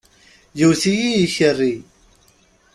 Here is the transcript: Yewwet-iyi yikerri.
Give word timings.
Yewwet-iyi 0.57 1.07
yikerri. 1.15 1.73